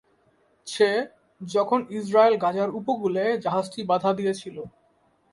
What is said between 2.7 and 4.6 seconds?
উপকূলে জাহাজটি বাধা দিয়েছিল।